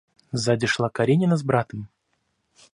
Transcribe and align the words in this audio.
Сзади 0.31 0.65
шла 0.73 0.89
Каренина 0.89 1.37
с 1.37 1.43
братом. 1.43 1.87